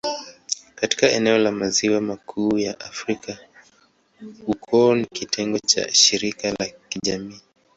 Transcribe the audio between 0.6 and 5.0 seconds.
Katika eneo la Maziwa Makuu ya Afrika, ukoo